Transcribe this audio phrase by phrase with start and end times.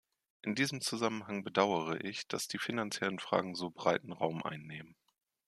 [0.41, 4.95] In diesem Zusammenhang bedauere ich, dass die finanziellen Fragen so breiten Raum einnehmen.